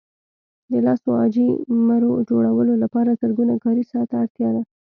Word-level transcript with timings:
د 0.71 0.73
لسو 0.85 1.09
عاجي 1.19 1.47
مرو 1.87 2.11
جوړولو 2.29 2.73
لپاره 2.83 3.17
زرګونه 3.21 3.53
کاري 3.63 3.83
ساعته 3.91 4.15
اړتیا 4.23 4.49
ده. 4.55 4.61